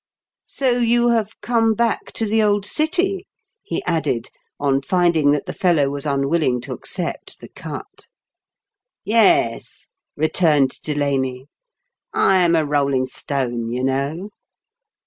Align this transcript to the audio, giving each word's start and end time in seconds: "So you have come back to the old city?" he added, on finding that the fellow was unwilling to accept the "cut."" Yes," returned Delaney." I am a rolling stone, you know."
"So 0.47 0.79
you 0.79 1.09
have 1.09 1.39
come 1.41 1.75
back 1.75 2.07
to 2.13 2.25
the 2.25 2.41
old 2.41 2.65
city?" 2.65 3.27
he 3.61 3.83
added, 3.85 4.29
on 4.59 4.81
finding 4.81 5.29
that 5.29 5.45
the 5.45 5.53
fellow 5.53 5.91
was 5.91 6.07
unwilling 6.07 6.59
to 6.61 6.73
accept 6.73 7.39
the 7.39 7.49
"cut."" 7.49 8.07
Yes," 9.05 9.85
returned 10.17 10.81
Delaney." 10.81 11.45
I 12.15 12.37
am 12.37 12.55
a 12.55 12.65
rolling 12.65 13.05
stone, 13.05 13.69
you 13.69 13.83
know." 13.83 14.29